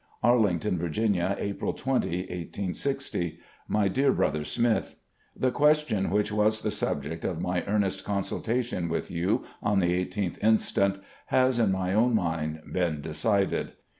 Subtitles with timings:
[0.23, 3.37] "Arlington, Virginia, April 20, i860.
[3.67, 4.95] "My Dear Brother Smith:
[5.35, 10.39] The question which was the subject of my earnest consultation with you on the i8th
[10.39, 10.79] inst.
[11.27, 13.73] has in my own mind been decided.